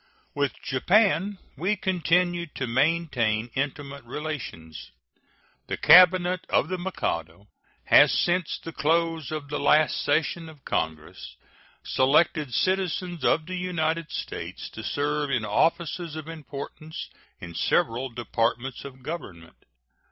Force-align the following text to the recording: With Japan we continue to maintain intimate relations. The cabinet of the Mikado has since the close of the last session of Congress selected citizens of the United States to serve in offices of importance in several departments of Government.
With 0.33 0.59
Japan 0.63 1.37
we 1.55 1.75
continue 1.75 2.47
to 2.55 2.65
maintain 2.65 3.51
intimate 3.53 4.03
relations. 4.03 4.89
The 5.67 5.77
cabinet 5.77 6.43
of 6.49 6.69
the 6.69 6.79
Mikado 6.79 7.49
has 7.85 8.11
since 8.11 8.57
the 8.57 8.71
close 8.71 9.29
of 9.31 9.47
the 9.49 9.59
last 9.59 10.01
session 10.03 10.49
of 10.49 10.65
Congress 10.65 11.35
selected 11.83 12.51
citizens 12.51 13.23
of 13.23 13.45
the 13.45 13.57
United 13.57 14.09
States 14.11 14.71
to 14.71 14.83
serve 14.83 15.29
in 15.29 15.45
offices 15.45 16.15
of 16.15 16.27
importance 16.27 17.11
in 17.39 17.53
several 17.53 18.09
departments 18.09 18.83
of 18.83 19.03
Government. 19.03 19.65